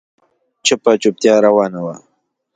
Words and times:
چوپه 0.65 0.91
چوپتيا 1.01 1.35
روانه 1.45 1.79
وه. 1.85 1.95